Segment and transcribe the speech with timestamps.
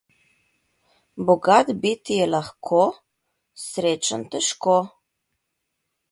[1.25, 2.79] Bogat biti je lahko,
[3.65, 4.79] srečen- težko.